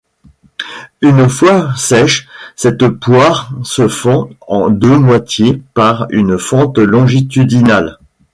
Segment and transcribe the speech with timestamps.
[1.01, 7.99] Une fois sèche, cette poire se fend en deux moitiés par une fente longitudinale.